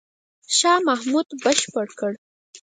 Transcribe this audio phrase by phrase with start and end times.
[0.57, 2.13] شاه محمود بشپړ کړ.